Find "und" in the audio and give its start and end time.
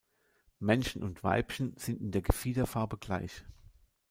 1.03-1.23